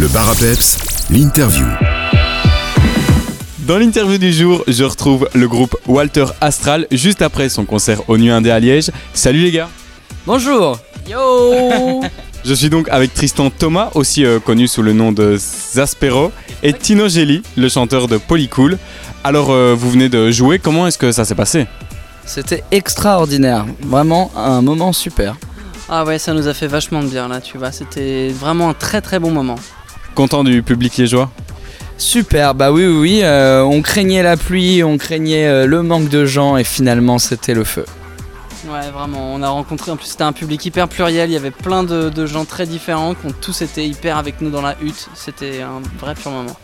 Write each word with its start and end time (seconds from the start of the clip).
Le 0.00 0.08
bar 0.08 0.30
à 0.30 0.34
peps, 0.34 0.78
l'interview. 1.10 1.66
Dans 3.66 3.76
l'interview 3.76 4.16
du 4.16 4.32
jour, 4.32 4.64
je 4.66 4.82
retrouve 4.82 5.28
le 5.34 5.46
groupe 5.46 5.76
Walter 5.86 6.24
Astral 6.40 6.86
juste 6.90 7.20
après 7.20 7.50
son 7.50 7.66
concert 7.66 8.08
au 8.08 8.16
Nuit 8.16 8.30
Indé 8.30 8.50
à 8.50 8.58
Liège. 8.60 8.90
Salut 9.12 9.42
les 9.42 9.50
gars 9.50 9.68
Bonjour 10.26 10.78
Yo 11.06 12.00
Je 12.46 12.54
suis 12.54 12.70
donc 12.70 12.88
avec 12.88 13.12
Tristan 13.12 13.50
Thomas, 13.50 13.90
aussi 13.94 14.24
euh, 14.24 14.40
connu 14.40 14.68
sous 14.68 14.80
le 14.80 14.94
nom 14.94 15.12
de 15.12 15.36
Zaspero, 15.36 16.32
et 16.62 16.72
Tino 16.72 17.06
Gelli, 17.06 17.42
le 17.58 17.68
chanteur 17.68 18.08
de 18.08 18.16
Polycool. 18.16 18.78
Alors 19.22 19.50
euh, 19.50 19.74
vous 19.78 19.90
venez 19.90 20.08
de 20.08 20.30
jouer, 20.30 20.58
comment 20.58 20.86
est-ce 20.86 20.96
que 20.96 21.12
ça 21.12 21.26
s'est 21.26 21.34
passé? 21.34 21.66
C'était 22.24 22.64
extraordinaire, 22.70 23.66
vraiment 23.82 24.32
un 24.34 24.62
moment 24.62 24.94
super. 24.94 25.36
Ah 25.90 26.04
ouais, 26.06 26.18
ça 26.18 26.32
nous 26.32 26.48
a 26.48 26.54
fait 26.54 26.68
vachement 26.68 27.02
de 27.02 27.08
bien 27.08 27.28
là, 27.28 27.42
tu 27.42 27.58
vois. 27.58 27.70
C'était 27.70 28.28
vraiment 28.28 28.70
un 28.70 28.74
très 28.74 29.02
très 29.02 29.18
bon 29.18 29.30
moment. 29.30 29.56
Content 30.14 30.44
du 30.44 30.62
public 30.62 30.96
liégeois 30.96 31.30
Super, 31.98 32.54
bah 32.54 32.72
oui, 32.72 32.86
oui, 32.86 32.98
oui. 32.98 33.20
euh, 33.22 33.62
on 33.62 33.82
craignait 33.82 34.22
la 34.22 34.36
pluie, 34.36 34.82
on 34.82 34.96
craignait 34.96 35.46
euh, 35.46 35.66
le 35.66 35.82
manque 35.82 36.08
de 36.08 36.24
gens 36.24 36.56
et 36.56 36.64
finalement 36.64 37.18
c'était 37.18 37.52
le 37.54 37.64
feu. 37.64 37.84
Ouais, 38.70 38.90
vraiment. 38.90 39.34
On 39.34 39.42
a 39.42 39.48
rencontré, 39.48 39.90
en 39.90 39.96
plus 39.96 40.06
c'était 40.06 40.22
un 40.22 40.32
public 40.32 40.64
hyper 40.64 40.88
pluriel. 40.88 41.30
Il 41.30 41.32
y 41.32 41.36
avait 41.36 41.50
plein 41.50 41.82
de, 41.82 42.08
de 42.08 42.26
gens 42.26 42.44
très 42.44 42.66
différents 42.66 43.14
qui 43.14 43.26
ont 43.26 43.34
tous 43.38 43.62
été 43.62 43.86
hyper 43.86 44.16
avec 44.16 44.40
nous 44.40 44.50
dans 44.50 44.62
la 44.62 44.76
hutte. 44.82 45.08
C'était 45.14 45.60
un 45.62 45.80
vrai 45.98 46.14
pur 46.14 46.30
moment. 46.30 46.56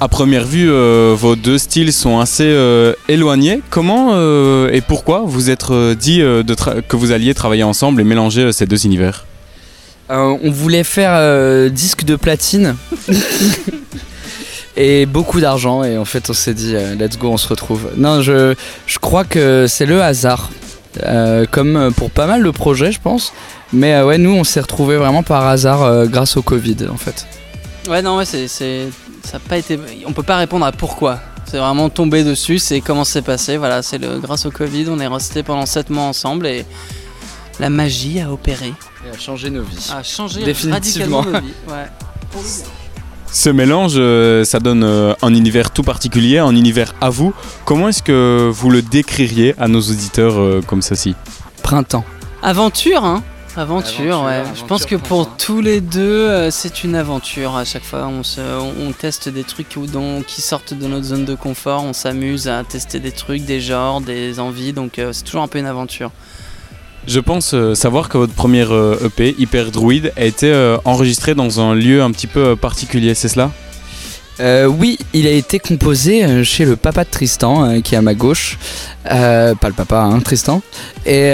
À 0.00 0.08
première 0.08 0.44
vue, 0.44 0.70
euh, 0.70 1.14
vos 1.16 1.36
deux 1.36 1.56
styles 1.58 1.92
sont 1.92 2.18
assez 2.18 2.46
euh, 2.46 2.94
éloignés. 3.08 3.60
Comment 3.70 4.10
euh, 4.14 4.70
et 4.72 4.80
pourquoi 4.80 5.22
vous 5.24 5.50
êtes 5.50 5.70
euh, 5.70 5.94
dit 5.94 6.20
euh, 6.20 6.42
de 6.42 6.54
que 6.88 6.96
vous 6.96 7.12
alliez 7.12 7.32
travailler 7.34 7.62
ensemble 7.62 8.00
et 8.00 8.04
mélanger 8.04 8.42
euh, 8.42 8.52
ces 8.52 8.66
deux 8.66 8.84
univers? 8.86 9.24
Euh, 10.10 10.36
on 10.42 10.50
voulait 10.50 10.84
faire 10.84 11.12
euh, 11.14 11.68
disque 11.70 12.04
de 12.04 12.14
platine 12.16 12.76
et 14.76 15.06
beaucoup 15.06 15.40
d'argent 15.40 15.84
et 15.84 15.96
en 15.96 16.04
fait 16.04 16.28
on 16.30 16.32
s'est 16.34 16.52
dit 16.54 16.74
euh, 16.74 16.94
let's 16.94 17.16
go 17.16 17.28
on 17.30 17.36
se 17.36 17.48
retrouve. 17.48 17.90
Non 17.96 18.20
je, 18.22 18.54
je 18.86 18.98
crois 18.98 19.24
que 19.24 19.66
c'est 19.68 19.86
le 19.86 20.02
hasard 20.02 20.50
comme 21.50 21.90
pour 21.96 22.10
pas 22.10 22.26
mal 22.26 22.44
de 22.44 22.50
projets 22.50 22.92
je 22.92 23.00
pense 23.00 23.32
mais 23.72 24.00
ouais 24.02 24.16
nous 24.18 24.30
on 24.32 24.44
s'est 24.44 24.60
retrouvés 24.60 24.96
vraiment 24.96 25.22
par 25.24 25.46
hasard 25.46 26.06
grâce 26.08 26.36
au 26.36 26.42
Covid 26.42 26.76
en 26.92 26.96
fait. 26.96 27.26
Ouais, 27.88 28.00
non, 28.00 28.16
ouais, 28.16 28.24
c'est. 28.24 28.48
c'est- 28.48 28.88
Ça 29.24 29.36
a 29.36 29.40
pas 29.40 29.58
été. 29.58 29.78
On 30.06 30.12
peut 30.12 30.22
pas 30.22 30.36
répondre 30.38 30.64
à 30.64 30.72
pourquoi. 30.72 31.18
C'est 31.44 31.58
vraiment 31.58 31.90
tombé 31.90 32.24
dessus, 32.24 32.58
c'est 32.58 32.80
comment 32.80 33.04
c'est 33.04 33.20
passé. 33.20 33.58
Voilà, 33.58 33.82
c'est 33.82 33.98
le 33.98 34.18
grâce 34.20 34.46
au 34.46 34.50
Covid, 34.50 34.86
on 34.88 34.98
est 35.00 35.06
resté 35.06 35.42
pendant 35.42 35.66
7 35.66 35.90
mois 35.90 36.04
ensemble 36.04 36.46
et 36.46 36.64
la 37.60 37.70
magie 37.70 38.20
a 38.20 38.30
opéré. 38.32 38.72
Et 39.06 39.14
a 39.14 39.18
changé 39.18 39.50
nos 39.50 39.62
vies. 39.62 39.90
A 39.96 40.02
changé 40.02 40.42
Définitivement. 40.44 41.20
radicalement 41.20 41.22
nos 41.24 41.46
vies. 41.46 41.54
Ouais. 41.68 41.86
Pour 42.30 42.42
le 42.42 42.48
bien. 42.48 42.64
Ce 43.32 43.50
mélange, 43.50 43.94
euh, 43.96 44.44
ça 44.44 44.60
donne 44.60 44.84
euh, 44.84 45.12
un 45.22 45.34
univers 45.34 45.70
tout 45.72 45.82
particulier, 45.82 46.38
un 46.38 46.54
univers 46.54 46.94
à 47.00 47.10
vous. 47.10 47.34
Comment 47.64 47.88
est-ce 47.88 48.02
que 48.02 48.48
vous 48.52 48.70
le 48.70 48.80
décririez 48.80 49.54
à 49.58 49.66
nos 49.66 49.80
auditeurs 49.80 50.38
euh, 50.38 50.60
comme 50.66 50.82
ceci? 50.82 51.16
Printemps. 51.62 52.04
Aventure, 52.42 53.04
hein 53.04 53.22
Aventure, 53.56 54.16
Aventure, 54.16 54.22
ouais. 54.26 54.34
aventure, 54.34 54.56
Je 54.56 54.64
pense 54.66 54.84
que 54.86 54.96
pour 54.96 55.36
tous 55.36 55.60
les 55.60 55.80
deux, 55.80 56.00
euh, 56.00 56.50
c'est 56.50 56.82
une 56.84 56.94
aventure. 56.96 57.56
À 57.56 57.64
chaque 57.64 57.84
fois, 57.84 58.06
on, 58.08 58.22
se, 58.24 58.40
on, 58.40 58.88
on 58.88 58.92
teste 58.92 59.28
des 59.28 59.44
trucs 59.44 59.74
où- 59.76 59.86
dont- 59.86 60.22
qui 60.22 60.40
sortent 60.42 60.74
de 60.74 60.86
notre 60.88 61.04
zone 61.06 61.24
de 61.24 61.34
confort. 61.36 61.84
On 61.84 61.92
s'amuse 61.92 62.48
à 62.48 62.62
tester 62.64 62.98
des 63.00 63.12
trucs, 63.12 63.44
des 63.44 63.60
genres, 63.60 64.00
des 64.00 64.38
envies. 64.40 64.72
Donc, 64.72 64.98
euh, 64.98 65.12
c'est 65.12 65.22
toujours 65.22 65.42
un 65.42 65.48
peu 65.48 65.58
une 65.60 65.66
aventure. 65.66 66.10
Je 67.06 67.20
pense 67.20 67.52
euh, 67.54 67.74
savoir 67.74 68.08
que 68.08 68.16
votre 68.16 68.32
première 68.32 68.72
euh, 68.72 68.98
EP, 69.04 69.34
Hyper 69.38 69.70
Druid, 69.70 70.12
a 70.16 70.24
été 70.24 70.50
euh, 70.50 70.78
enregistré 70.84 71.34
dans 71.34 71.60
un 71.60 71.74
lieu 71.74 72.02
un 72.02 72.10
petit 72.10 72.26
peu 72.26 72.56
particulier, 72.56 73.14
c'est 73.14 73.28
cela? 73.28 73.50
Oui, 74.40 74.98
il 75.12 75.28
a 75.28 75.30
été 75.30 75.60
composé 75.60 76.42
chez 76.42 76.64
le 76.64 76.74
papa 76.74 77.04
de 77.04 77.08
Tristan, 77.08 77.80
qui 77.82 77.94
est 77.94 77.98
à 77.98 78.02
ma 78.02 78.14
gauche. 78.14 78.58
Pas 79.04 79.54
le 79.62 79.72
papa, 79.72 80.00
hein, 80.00 80.18
Tristan. 80.18 80.60
Et, 81.06 81.30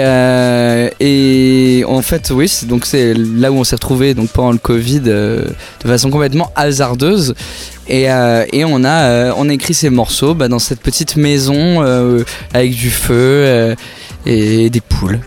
en 1.87 2.01
fait, 2.03 2.29
oui, 2.29 2.47
c'est- 2.47 2.67
donc 2.67 2.85
là 2.93 3.51
où 3.51 3.55
on 3.55 3.63
s'est 3.63 3.75
retrouvé 3.75 4.13
donc 4.13 4.29
pendant 4.29 4.51
le 4.51 4.59
Covid 4.59 4.99
de 4.99 5.47
façon 5.83 6.11
complètement 6.11 6.51
hasardeuse. 6.55 7.33
Et, 7.89 8.05
on 8.11 8.83
a 8.85 9.33
on 9.33 9.49
a 9.49 9.53
écrit 9.53 9.73
ces 9.73 9.89
morceaux 9.89 10.35
bah, 10.35 10.47
dans 10.47 10.59
cette 10.59 10.81
petite 10.81 11.15
maison 11.15 11.81
avec 12.53 12.75
du 12.75 12.91
feu 12.91 13.75
et 14.27 14.69
des 14.69 14.81
poules. 14.81 15.21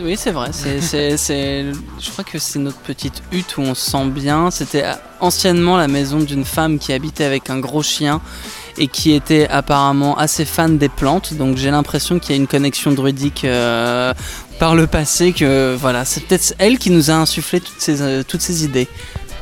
Oui, 0.00 0.16
c'est 0.16 0.30
vrai. 0.30 0.50
C'est, 0.52 0.80
je 0.80 2.10
crois 2.10 2.24
que 2.24 2.38
c'est 2.38 2.58
notre 2.58 2.78
petite 2.78 3.22
hutte 3.30 3.56
où 3.58 3.60
on 3.60 3.74
se 3.74 3.90
sent 3.90 4.06
bien. 4.06 4.50
C'était 4.50 4.84
anciennement 5.20 5.76
la 5.76 5.88
maison 5.88 6.18
d'une 6.18 6.44
femme 6.44 6.78
qui 6.78 6.92
habitait 6.92 7.24
avec 7.24 7.50
un 7.50 7.58
gros 7.58 7.82
chien 7.82 8.20
et 8.78 8.88
qui 8.88 9.12
était 9.12 9.46
apparemment 9.48 10.16
assez 10.16 10.44
fan 10.44 10.78
des 10.78 10.88
plantes. 10.88 11.34
Donc 11.34 11.56
j'ai 11.56 11.70
l'impression 11.70 12.18
qu'il 12.18 12.34
y 12.34 12.38
a 12.38 12.40
une 12.40 12.48
connexion 12.48 12.92
druidique 12.92 13.44
euh, 13.44 14.14
par 14.58 14.74
le 14.74 14.86
passé. 14.86 15.32
Que 15.32 15.76
voilà, 15.78 16.04
c'est 16.04 16.24
peut-être 16.24 16.54
elle 16.58 16.78
qui 16.78 16.90
nous 16.90 17.10
a 17.10 17.14
insufflé 17.14 17.60
toutes 17.60 17.80
ces, 17.80 18.00
euh, 18.00 18.22
toutes 18.26 18.42
ces 18.42 18.64
idées. 18.64 18.88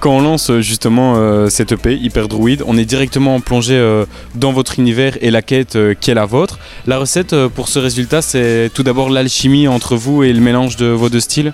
Quand 0.01 0.17
on 0.17 0.23
lance 0.23 0.49
euh, 0.49 0.63
justement 0.63 1.17
euh, 1.19 1.51
cette 1.51 1.73
EP, 1.73 1.95
Hyper 1.95 2.27
Druid, 2.27 2.63
on 2.67 2.79
est 2.79 2.87
directement 2.87 3.39
plongé 3.41 3.75
euh, 3.75 4.07
dans 4.35 4.51
votre 4.51 4.79
univers 4.79 5.19
et 5.21 5.31
la 5.31 5.43
quête 5.43 5.77
euh, 5.77 5.93
qui 5.93 6.11
est 6.11 6.15
la 6.15 6.25
vôtre. 6.25 6.59
La 6.87 6.97
recette 6.97 7.35
euh, 7.35 7.51
pour 7.51 7.69
ce 7.69 7.79
résultat, 7.79 8.23
c'est 8.23 8.71
tout 8.73 8.83
d'abord 8.83 9.11
l'alchimie 9.11 9.69
entre 9.69 9.97
vous 9.97 10.23
et 10.23 10.33
le 10.33 10.41
mélange 10.41 10.77
de 10.77 10.87
vos 10.87 11.11
deux 11.11 11.21
styles 11.21 11.53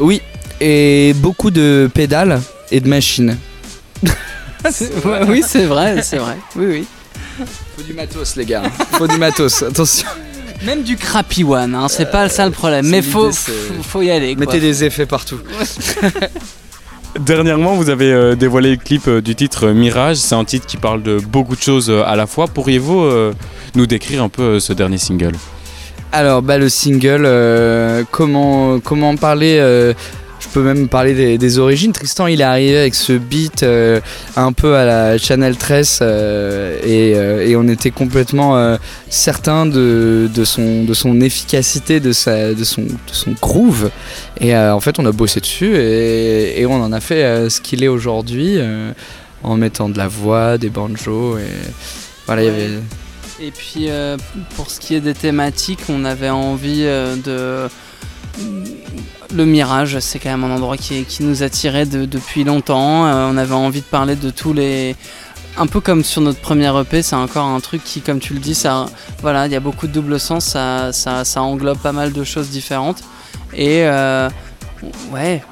Oui, 0.00 0.20
et 0.60 1.14
beaucoup 1.18 1.52
de 1.52 1.88
pédales 1.94 2.42
et 2.72 2.80
de 2.80 2.88
machines. 2.88 3.38
Ouais, 5.04 5.20
oui, 5.28 5.42
c'est 5.46 5.66
vrai, 5.66 6.00
c'est 6.02 6.16
vrai. 6.16 6.38
Oui, 6.56 6.64
oui. 6.66 6.86
Faut 7.76 7.82
du 7.82 7.92
matos 7.92 8.34
les 8.34 8.46
gars, 8.46 8.62
faut 8.92 9.06
du 9.06 9.18
matos, 9.18 9.62
attention. 9.62 10.08
Même 10.64 10.82
du 10.84 10.96
crappy 10.96 11.44
one, 11.44 11.74
hein, 11.74 11.88
c'est 11.88 12.10
pas 12.10 12.30
ça 12.30 12.46
le 12.46 12.50
problème. 12.50 12.86
Mais 12.86 13.02
faut, 13.02 13.30
faut, 13.30 13.52
faut 13.82 14.00
y 14.00 14.10
aller. 14.10 14.34
Quoi. 14.34 14.46
Mettez 14.46 14.60
des 14.60 14.84
effets 14.84 15.04
partout. 15.04 15.38
Dernièrement, 17.20 17.74
vous 17.76 17.90
avez 17.90 18.12
euh, 18.12 18.34
dévoilé 18.34 18.70
le 18.70 18.76
clip 18.76 19.06
euh, 19.06 19.22
du 19.22 19.36
titre 19.36 19.68
euh, 19.68 19.74
Mirage. 19.74 20.16
C'est 20.16 20.34
un 20.34 20.44
titre 20.44 20.66
qui 20.66 20.76
parle 20.76 21.02
de 21.02 21.18
beaucoup 21.18 21.54
de 21.54 21.60
choses 21.60 21.88
à 21.88 22.16
la 22.16 22.26
fois. 22.26 22.48
Pourriez-vous 22.48 23.08
nous 23.74 23.86
décrire 23.86 24.22
un 24.22 24.28
peu 24.28 24.58
ce 24.60 24.72
dernier 24.72 24.98
single? 24.98 25.34
Alors 26.12 26.42
bah 26.42 26.58
le 26.58 26.68
single, 26.68 27.28
comment 28.10 28.78
comment 28.78 29.10
en 29.10 29.16
parler 29.16 29.58
Je 30.44 30.48
peux 30.52 30.62
même 30.62 30.88
parler 30.88 31.38
des, 31.38 31.58
origines. 31.58 31.92
Tristan 31.92 32.26
il 32.26 32.40
est 32.40 32.44
arrivé 32.44 32.76
avec 32.76 32.94
ce 32.94 33.12
beat 33.14 33.62
euh, 33.62 34.00
un 34.36 34.52
peu 34.52 34.76
à 34.76 34.84
la 34.84 35.18
Channel 35.18 35.56
13 35.56 36.00
euh, 36.02 36.78
et, 36.84 37.14
euh, 37.16 37.46
et 37.46 37.56
on 37.56 37.66
était 37.66 37.90
complètement 37.90 38.78
certain 39.08 39.64
de, 39.64 40.28
son 40.44 41.20
efficacité, 41.20 42.00
de 42.00 42.12
son 42.12 42.86
groove. 43.40 43.90
Et 44.40 44.56
en 44.56 44.80
fait 44.80 44.98
on 44.98 45.06
a 45.06 45.12
bossé 45.12 45.40
dessus 45.40 45.76
et, 45.76 46.64
on 46.66 46.82
en 46.82 46.92
a 46.92 47.00
fait 47.00 47.48
ce 47.48 47.60
qu'il 47.60 47.82
est 47.82 47.88
aujourd'hui 47.88 48.58
en 49.42 49.56
mettant 49.56 49.88
de 49.88 49.96
la 49.96 50.08
voix, 50.08 50.58
des 50.58 50.70
banjos 50.70 51.38
et 51.38 51.42
voilà 52.26 52.42
Et 52.42 53.50
puis 53.50 53.88
pour 54.56 54.70
ce 54.70 54.78
qui 54.78 54.94
est 54.94 55.00
des 55.00 55.14
thématiques, 55.14 55.80
on 55.88 56.04
avait 56.04 56.30
envie 56.30 56.84
de. 56.84 57.68
Le 59.34 59.44
Mirage, 59.46 59.98
c'est 59.98 60.18
quand 60.20 60.30
même 60.30 60.44
un 60.44 60.54
endroit 60.54 60.76
qui, 60.76 61.04
nous 61.20 61.42
attirait 61.42 61.86
de- 61.86 62.04
depuis 62.04 62.44
longtemps. 62.44 63.06
Euh, 63.06 63.28
on 63.30 63.36
avait 63.36 63.54
envie 63.54 63.80
de 63.80 63.86
parler 63.86 64.14
de 64.16 64.30
tous 64.30 64.52
les. 64.52 64.94
Un 65.56 65.66
peu 65.66 65.80
comme 65.80 66.02
sur 66.04 66.20
notre 66.20 66.40
première 66.40 66.78
EP, 66.78 67.02
c'est 67.02 67.16
encore 67.16 67.46
un 67.46 67.60
truc 67.60 67.82
qui, 67.84 68.00
comme 68.00 68.18
tu 68.18 68.32
le 68.34 68.40
dis, 68.40 68.60
voilà, 69.22 69.46
il 69.46 69.52
y 69.52 69.56
a 69.56 69.60
beaucoup 69.60 69.86
de 69.86 69.92
double 69.92 70.18
sens, 70.18 70.46
ça, 70.46 70.92
ça, 70.92 71.42
englobe 71.42 71.78
pas 71.78 71.92
mal 71.92 72.12
de 72.12 72.24
choses 72.24 72.48
différentes. 72.50 73.02
Et 73.52 73.84
euh, 73.84 74.28
ouais, 75.12 75.42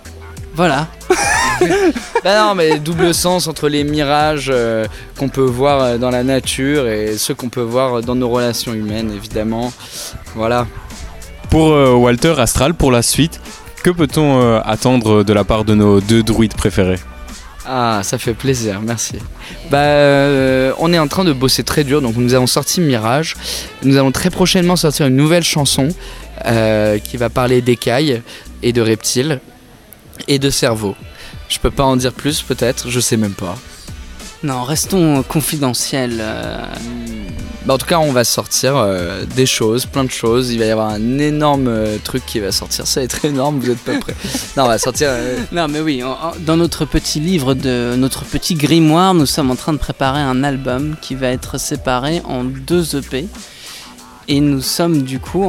voilà. 0.54 0.88
Bah 2.24 2.40
non, 2.40 2.54
mais 2.56 2.78
double 2.80 3.14
sens 3.14 3.46
entre 3.46 3.68
les 3.68 3.84
mirages 3.84 4.50
euh, 4.52 4.86
qu'on 5.16 5.28
peut 5.28 5.40
voir 5.44 5.98
dans 5.98 6.10
la 6.10 6.24
nature 6.24 6.88
et 6.88 7.16
ceux 7.16 7.34
qu'on 7.34 7.48
peut 7.48 7.62
voir 7.62 8.00
dans 8.00 8.16
nos 8.16 8.28
relations 8.28 8.72
humaines, 8.74 9.12
évidemment. 9.14 9.72
Voilà. 10.34 10.66
Pour 11.52 11.72
euh, 11.74 11.92
Walter 11.92 12.34
Astral, 12.38 12.72
pour 12.72 12.90
la 12.90 13.02
suite, 13.02 13.38
que 13.84 13.90
peut-on 13.90 14.40
euh, 14.40 14.60
attendre 14.64 15.22
de 15.22 15.32
la 15.34 15.44
part 15.44 15.66
de 15.66 15.74
nos 15.74 16.00
deux 16.00 16.22
druides 16.22 16.54
préférés? 16.54 16.98
Ah, 17.66 18.00
ça 18.02 18.16
fait 18.16 18.32
plaisir, 18.32 18.80
merci. 18.80 19.16
Bah, 19.70 19.76
euh, 19.80 20.72
on 20.78 20.94
est 20.94 20.98
en 20.98 21.08
train 21.08 21.24
de 21.24 21.32
bosser 21.34 21.62
très 21.62 21.84
dur, 21.84 22.00
donc 22.00 22.16
nous 22.16 22.32
avons 22.32 22.46
sorti 22.46 22.80
Mirage. 22.80 23.36
Nous 23.82 23.98
allons 23.98 24.12
très 24.12 24.30
prochainement 24.30 24.76
sortir 24.76 25.08
une 25.08 25.16
nouvelle 25.16 25.44
chanson 25.44 25.88
euh, 26.46 26.98
qui 26.98 27.18
va 27.18 27.28
parler 27.28 27.60
d'écailles 27.60 28.22
et 28.62 28.72
de 28.72 28.80
reptiles 28.80 29.38
et 30.28 30.38
de 30.38 30.48
cerveau. 30.48 30.96
Je 31.50 31.58
peux 31.58 31.70
pas 31.70 31.84
en 31.84 31.96
dire 31.96 32.14
plus, 32.14 32.40
peut-être, 32.40 32.88
je 32.88 32.98
sais 32.98 33.18
même 33.18 33.34
pas. 33.34 33.58
Non, 34.42 34.62
restons 34.62 35.22
confidentiels. 35.22 36.16
euh, 36.18 36.64
Bah, 37.64 37.74
en 37.74 37.78
tout 37.78 37.86
cas, 37.86 37.98
on 38.00 38.10
va 38.12 38.24
sortir 38.24 38.76
euh, 38.76 39.24
des 39.36 39.46
choses, 39.46 39.86
plein 39.86 40.02
de 40.02 40.10
choses. 40.10 40.50
Il 40.50 40.58
va 40.58 40.64
y 40.64 40.70
avoir 40.70 40.88
un 40.88 41.18
énorme 41.18 41.68
euh, 41.68 41.96
truc 42.02 42.24
qui 42.26 42.40
va 42.40 42.50
sortir. 42.50 42.86
Ça 42.88 43.00
va 43.00 43.04
être 43.04 43.24
énorme, 43.24 43.60
vous 43.60 43.70
êtes 43.70 43.78
pas 43.78 43.98
prêts. 43.98 44.16
non, 44.56 44.64
on 44.64 44.68
va 44.68 44.78
sortir. 44.78 45.08
euh, 45.10 45.38
Non, 45.52 45.68
mais 45.68 45.80
oui, 45.80 46.02
dans 46.40 46.56
notre 46.56 46.84
petit 46.84 47.20
livre, 47.20 47.54
de 47.54 47.94
notre 47.96 48.24
petit 48.24 48.54
grimoire, 48.56 49.14
nous 49.14 49.26
sommes 49.26 49.50
en 49.52 49.56
train 49.56 49.72
de 49.72 49.78
préparer 49.78 50.20
un 50.20 50.42
album 50.42 50.96
qui 51.00 51.14
va 51.14 51.28
être 51.28 51.58
séparé 51.58 52.20
en 52.24 52.42
deux 52.42 52.96
EP. 52.96 53.26
Et 54.28 54.40
nous 54.40 54.60
sommes 54.60 55.02
du 55.02 55.18
coup 55.18 55.44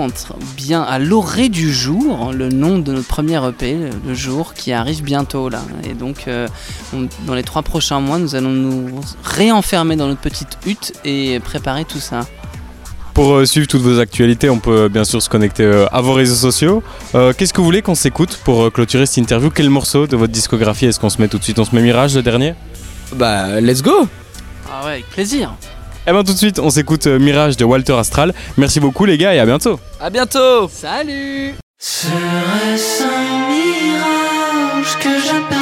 bien 0.58 0.82
à 0.82 0.98
l'orée 0.98 1.50
du 1.50 1.72
jour, 1.72 2.32
le 2.34 2.50
nom 2.50 2.80
de 2.80 2.92
notre 2.92 3.08
premier 3.08 3.40
EP, 3.48 3.78
le, 4.08 4.14
jour 4.16 4.54
qui 4.56 4.72
arrive 4.74 5.04
bientôt 5.04 5.48
là. 5.48 5.62
Et 5.88 5.94
donc, 5.94 6.24
euh, 6.28 6.48
on- 6.94 7.08
dans 7.28 7.36
les 7.36 7.44
trois 7.44 7.62
prochains 7.62 8.00
mois, 8.00 8.18
nous 8.18 8.34
allons 8.36 8.50
nous 8.50 9.00
réenfermer 9.24 9.96
dans 9.96 10.08
notre 10.08 10.22
petite 10.22 10.58
hutte 10.66 10.94
et 11.06 11.40
préparer 11.40 11.86
tout 11.86 12.00
ça. 12.00 12.22
Pour 13.14 13.36
euh, 13.36 13.46
suivre 13.46 13.68
toutes 13.68 13.84
vos 13.84 14.00
actualités, 14.00 14.50
on 14.50 14.58
peut 14.58 14.86
euh, 14.86 14.90
bien 14.90 15.04
sûr 15.04 15.22
se 15.22 15.30
connecter 15.30 15.64
euh, 15.64 15.86
à 15.92 16.02
vos 16.02 16.14
réseaux 16.14 16.34
sociaux. 16.34 16.82
Euh, 17.14 17.32
Qu'est-ce 17.38 17.54
que 17.54 17.60
vous 17.60 17.66
voulez 17.66 17.84
qu'on 17.84 17.94
s'écoute 17.94 18.40
pour 18.44 18.64
euh, 18.64 18.70
clôturer 18.72 19.06
cette 19.06 19.18
interview? 19.18 19.52
Quel 19.52 19.70
morceau 19.70 20.08
de 20.08 20.16
votre 20.18 20.34
discographie 20.34 20.88
est-ce 20.88 21.00
qu'on 21.00 21.12
se 21.12 21.22
met 21.22 21.28
tout 21.28 21.38
de 21.38 21.44
suite? 21.44 21.60
On 21.60 21.66
se 21.66 21.76
met 21.76 21.82
Mirage, 21.84 22.16
le 22.16 22.24
dernier? 22.24 22.56
Bah, 23.16 23.62
let's 23.62 23.84
go 23.84 24.08
Ah 24.68 24.84
ouais, 24.86 24.92
avec 24.94 25.10
plaisir. 25.12 25.54
Eh 26.06 26.12
ben 26.12 26.24
tout 26.24 26.34
de 26.34 26.38
suite, 26.38 26.60
on 26.60 26.70
s'écoute 26.70 27.08
euh, 27.08 27.18
Mirage 27.18 27.56
de 27.56 27.64
Walter 27.64 27.94
Astral. 27.94 28.34
Merci 28.58 28.82
beaucoup 28.82 29.06
les 29.06 29.18
gars 29.18 29.34
et 29.34 29.40
à 29.40 29.46
bientôt. 29.46 29.80
À 30.02 30.10
bientôt. 30.10 30.68
Salut. 30.70 31.54
Serait-ce 31.80 33.04
un 33.04 33.50
mirage 33.50 34.98
que 35.00 35.53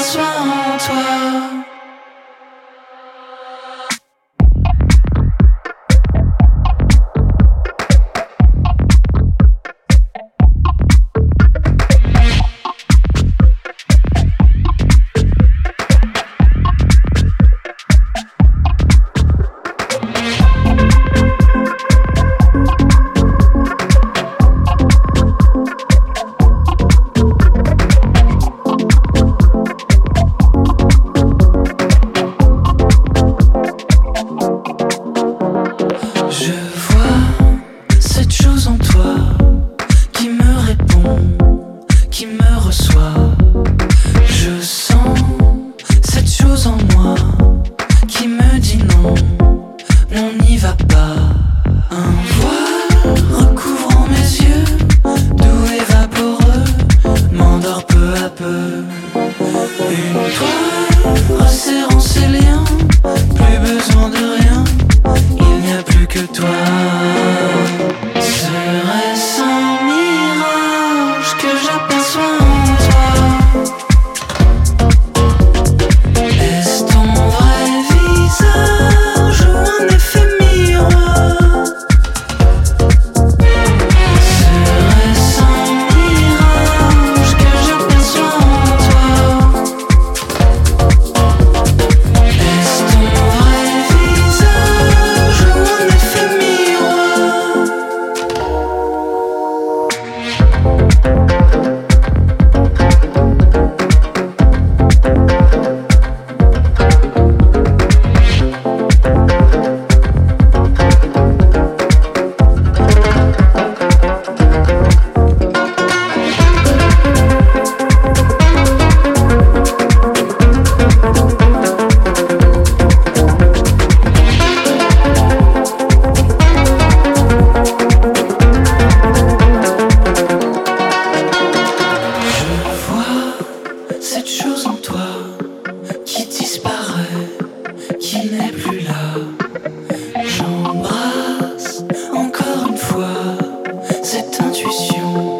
intuition. 144.39 145.30